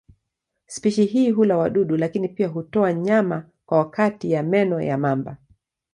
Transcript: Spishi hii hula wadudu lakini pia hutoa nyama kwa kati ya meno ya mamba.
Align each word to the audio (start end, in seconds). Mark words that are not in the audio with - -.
Spishi 0.65 1.05
hii 1.05 1.31
hula 1.31 1.57
wadudu 1.57 1.97
lakini 1.97 2.27
pia 2.29 2.47
hutoa 2.47 2.93
nyama 2.93 3.49
kwa 3.65 3.89
kati 3.89 4.31
ya 4.31 4.43
meno 4.43 4.81
ya 4.81 4.97
mamba. 4.97 5.37